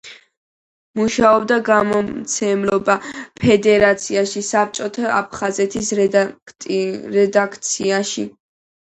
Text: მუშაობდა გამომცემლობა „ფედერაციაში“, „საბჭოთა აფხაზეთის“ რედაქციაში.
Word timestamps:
მუშაობდა 0.99 1.57
გამომცემლობა 1.65 2.95
„ფედერაციაში“, 3.43 4.43
„საბჭოთა 4.47 5.11
აფხაზეთის“ 5.19 5.93
რედაქციაში. 6.07 8.25